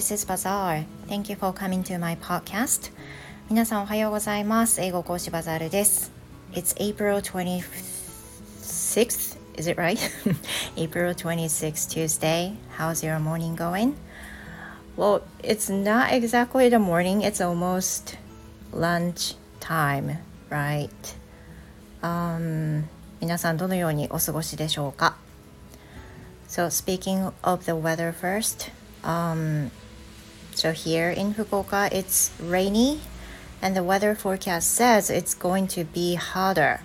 [0.00, 0.84] This is Bazaar.
[1.08, 2.90] Thank you for coming to my podcast.
[3.48, 4.80] 皆さんおはようございます。
[4.80, 6.10] 英語講師バザールです。
[6.52, 9.36] It's April 26th.
[9.56, 9.98] Is it right?
[10.76, 12.54] April 26th, Tuesday.
[12.78, 13.94] How's your morning going?
[14.96, 17.22] Well, it's not exactly the morning.
[17.22, 18.16] It's almost
[18.72, 20.18] lunch time,
[20.50, 20.90] right?
[22.02, 22.84] Um,
[23.20, 25.16] 皆さんどのようにお過ごしでしょうか
[26.48, 28.70] So speaking of the weather first,
[29.02, 29.70] um,
[30.53, 32.99] so here in Fukuoka it's rainy
[33.61, 36.79] and the weather forecast says it's going to be harder.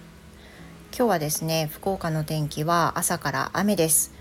[0.96, 4.12] 今日はですね、福岡の天気は朝から雨です。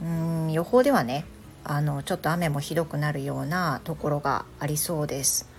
[0.00, 1.24] うん予報ではね、
[1.64, 5.52] あのちょっと雨もひどくなるようなところがありそうです。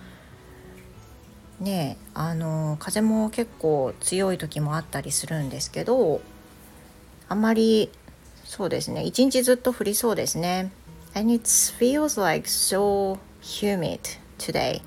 [1.60, 6.20] ねあの風も結構強い時もあったりするんですけど
[7.28, 7.90] あまり
[8.44, 10.70] そうですね一日ずっと降りそうですね
[11.14, 14.82] and it feels like so humid today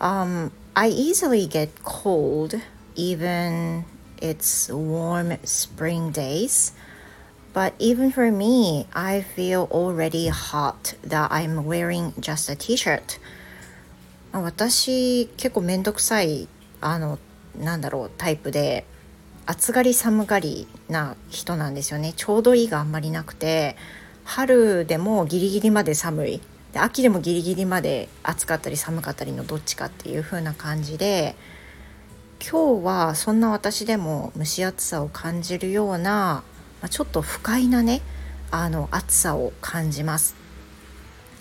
[0.00, 2.54] um I easily get cold
[2.94, 3.84] even
[4.20, 6.72] it's warm spring days
[7.52, 13.18] but even for me I feel already hot that I'm wearing just a t-shirt
[14.32, 16.48] 私結構めんどくさい
[16.80, 17.18] あの
[17.58, 18.84] なんだろうタイプで
[19.46, 23.76] 暑がり寒がりな人なんですよねちょうどいいがあんまりなくて
[24.26, 26.40] 春でもギリギリまで寒い。
[26.72, 31.36] で秋でもギリギリまで暑かったり寒かったりのどっちかっていう風な感じで
[32.40, 36.42] 今日はそんな私でも蒸し暑さを感じるような、
[36.82, 38.02] まあ、ちょっと不快なね
[38.50, 40.34] あの暑さを感じます。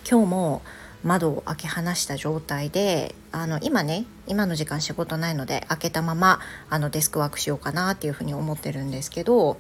[0.09, 0.61] 今日も
[1.03, 9.57] 窓を開け放した状態であの今ね今の時間仕事ないので開けたままあのデスクワークしようかなっていうふうに思ってるんですけど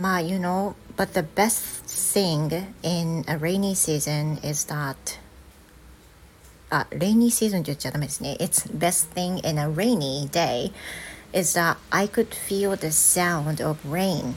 [0.00, 2.48] まあ you know but the best thing
[2.82, 4.96] in a rainy season is that
[6.70, 8.36] あ、rainy season って言っちゃダメですね。
[8.40, 10.72] It's best thing in a rainy day
[11.34, 14.34] is that I could feel the sound of rain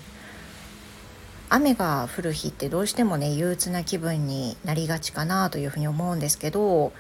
[1.50, 6.91] 雨が降る日ってどうしてもね憂鬱な気分になりがちかなというふうに思うんですけど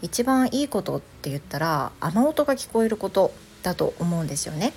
[0.00, 3.32] 一番いいことって言ったら雨音が聞こえること
[3.64, 4.74] だと思うんですよね。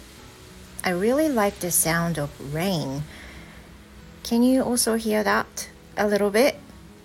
[0.84, 3.04] I really like the sound of rain.
[4.24, 6.56] Can you also hear that a little bit?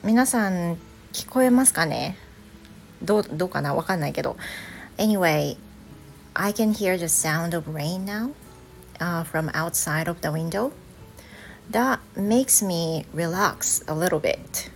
[0.02, 0.78] 皆さん
[1.12, 2.16] 聞こえますかね
[3.02, 4.36] どうどうかなわかんないけど。
[4.96, 5.56] Anyway,
[6.34, 8.30] I can hear the sound of rain now、
[9.00, 10.70] uh, from outside of the window.
[11.70, 14.70] That makes me relax a little bit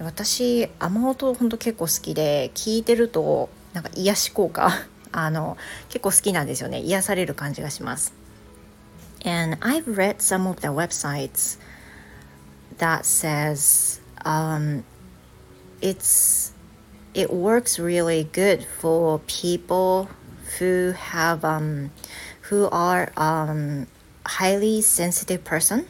[0.00, 4.70] 私雨音ほんと結構好きで聞いてるとなんか癒し効果
[5.12, 5.56] あの
[5.88, 8.12] 結構好きなんですよね癒される感じがします
[9.24, 11.58] And I've read some of the websites
[12.78, 14.84] that says um,
[15.80, 16.52] it's
[17.14, 20.08] it works really good for people
[20.58, 21.90] who have um,
[22.50, 23.88] who are um,
[24.24, 25.86] highly sensitive person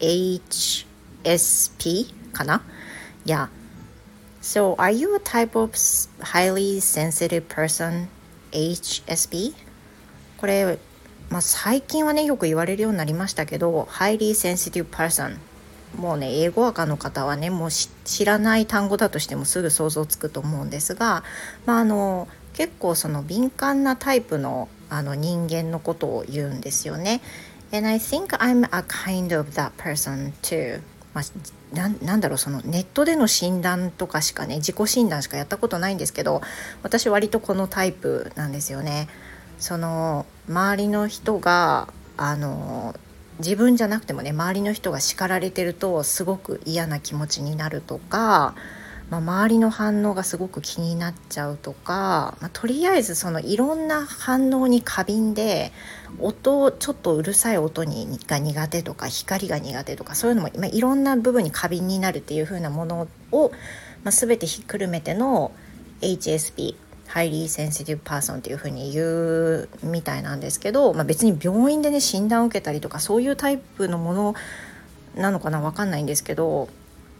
[0.00, 0.84] HSP
[2.32, 2.62] かな
[3.24, 3.48] Yeah.
[4.44, 5.72] So are you a type of
[6.20, 8.08] highly sensitive person?
[8.52, 9.54] HSP?
[10.36, 10.78] これ、
[11.30, 15.38] まあ、最近はねよく言われるようになりましたけど highly sensitive person
[15.96, 21.24] もうね英語赤の方はねもう知らない単語だとしてもすぐ想像つくと思うんですが、
[21.64, 27.22] まあ、あの結構その敏感なタイプのあの人間のことを言うんですよね。
[27.72, 30.82] And I think I'm a kind of that person too.
[31.14, 31.24] まあ、
[31.74, 36.42] ななんだろうそのネットでの診断とかしかね自己診断しかやったことないんですけど
[36.82, 39.08] 私割とこのタイプなんですよね。
[39.58, 42.94] その周りの人があの
[43.38, 48.54] 自分じゃなくてもね周りの人が叱られてるとすごく嫌な気持ちになるとか
[49.10, 55.72] まあ、周りの反応がすごく気になっちゃうとか、まあ、とりあえずそのいろんな反応に過敏で
[56.20, 63.50] 音ちょっとうるさい音にが苦手とか光が苦手とかそういうのも、まあ、いろんな部分に過敏になるっていう風なものを、
[64.04, 65.52] まあ、全てひっくるめての
[66.00, 74.34] HSP Highly Sensitive Person っていう風に言うみたいなんですけど、まあ、別に病院でね診断を受けたりとかそういうタイプのもの
[75.14, 76.68] なのかな分かんないんですけど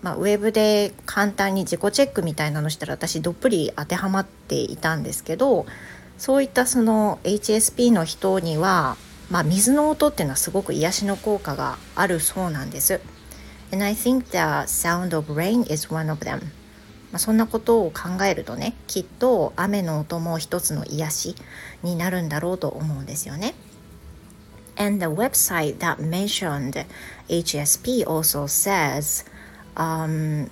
[0.04, 5.64] まあ、ウェブで簡単に自己チェックみたいなのしたら私どっぷり当てはまっていたんですけど
[6.18, 8.98] そういったその HSP の人には、
[9.30, 13.00] まあ、水の音っていうのはすごく癒しの効果があるそうなんです。
[13.72, 16.42] And I think the sound of rain is one of them.
[17.10, 21.34] まあ、そんなことを考えるとねきっと雨の音も一つの癒し
[21.82, 23.54] になるんだろうと思うんですよね。
[24.76, 26.84] And the website that mentioned
[27.30, 29.24] HSP also says
[29.75, 30.49] um,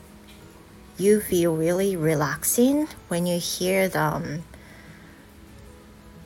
[0.97, 4.43] you feel really relaxing when you hear the、um,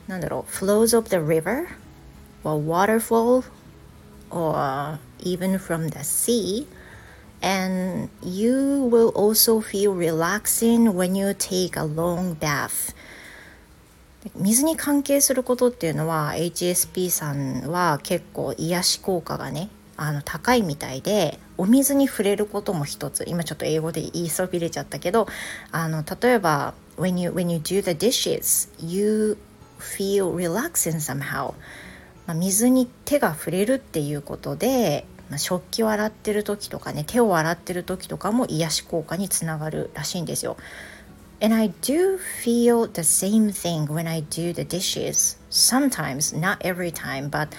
[0.08, 1.68] なんだろう flows of the river
[2.44, 3.44] or waterfall
[4.30, 6.66] or even from the sea
[7.40, 12.94] and you will also feel relaxing when you take a long bath
[14.36, 25.27] 水に関係することっていうのは HSP さんは結構癒し効果がね あの高いみたいでお水に触れることも一つ今ちょっと英語で言いそびれちゃったけど
[25.71, 29.37] あの例えば when you, when you do the dishes you
[29.79, 31.53] feel relaxing somehow、
[32.27, 40.57] まあ、水に手が触れるっていうことで、まあ、食器を洗ってる時とかね手を洗ってる時とかも癒し効果につながるらしいんですよ。
[41.39, 45.37] And I do feel the same thing when I do the dishes.
[45.51, 47.49] Sometimes, not every time, but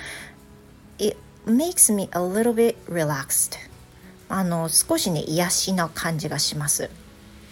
[0.99, 3.59] it makes me a little bit relaxed.
[4.29, 6.91] あの少しね癒しな感じがします。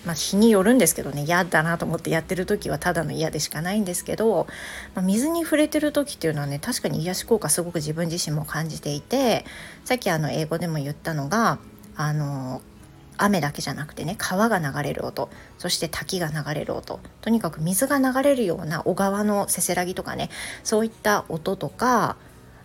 [0.05, 4.47] まあ、日によるんですけどね嫌だなと思ってやってる時はただの嫌でしかないんですけど、
[4.95, 9.45] まあ、水に触れてる時っていうのはね確かに癒し効果すごく自分自身も感じていて
[9.85, 11.59] さっきあの英語でも言ったのが
[11.97, 12.63] あの
[13.19, 15.29] 雨だけじゃなくてね川が流れる音
[15.59, 20.31] そして滝が流れる音とにかく水が流れるような小川のせせらぎとかね
[20.63, 22.17] そういった音とか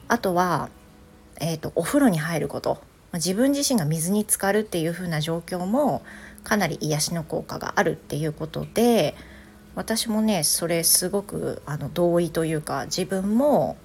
[0.07, 0.69] あとは、
[1.41, 2.81] えーと、お風呂に入ること。
[3.13, 6.01] 自分自身が水に浸かるっていう風な状況も
[6.43, 9.15] かなり癒しの効果があるっていうことで
[9.75, 13.77] 私もねそれすごくあの同意というか自分も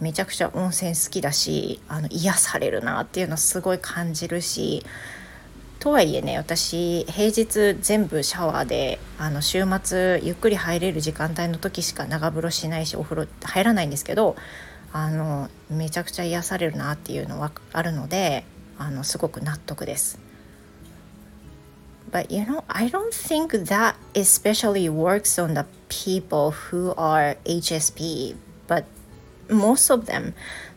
[0.00, 4.84] めちゃくちゃ温泉好きだしあの癒されるなっていうのすごい感じるし
[5.78, 14.36] とはいえね私平日全部シャワーであの週末ゆっくり入れる時間帯の時しか長風呂しないしお風呂入らないんですけど
[14.98, 18.44] あのめちゃくちゃ癒されるなっていうのはあるので
[18.78, 20.18] あのすごく納得です。
[22.10, 28.36] But you know, I don't think that especially works on the people who are HSP,
[28.68, 28.84] but
[29.50, 30.32] most of them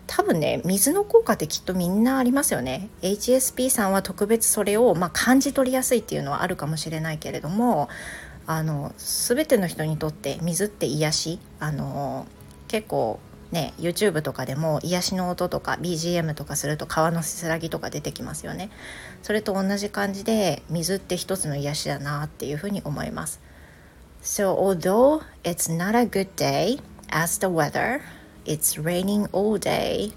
[0.05, 7.87] 多分ね水の効果ってきっとみんなありますよね HSP さんは特別それを、まあ、感じ取りやすいっていうのはあるかもしれないけれども
[8.47, 12.25] あの全ての人にとって水って癒しあの
[12.67, 13.19] 結構
[13.51, 18.69] ね YouTube とかでも癒しの音とか BGM とかすると川のせせらぎとか出てきますよね
[19.23, 23.41] それと同じ感じで水って一つの癒しだなっていうふうに思います
[24.21, 28.01] So although it's not a good day as the weather
[28.45, 30.11] it's raining all day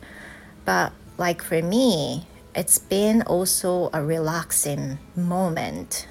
[0.66, 6.06] but like for me it's been also a relaxing moment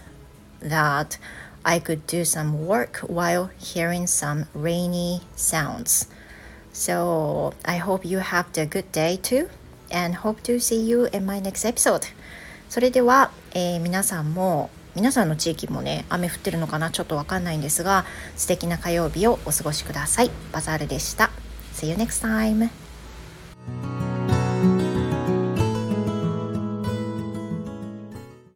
[0.61, 1.19] that
[1.63, 6.07] I could do some work while hearing some rainy sounds
[6.73, 9.49] So I hope you have a good day too
[9.91, 12.01] and hope to see you in my next episode.
[12.69, 20.31] それでは、えー、皆さんも皆さんの地域もね雨降ってるのかなちょっとわかんないんですが素敵な火曜日をお過ごしください。
[20.51, 21.31] バザールでした。
[21.73, 22.90] See you next time!